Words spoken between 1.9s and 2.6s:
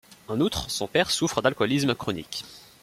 chronique.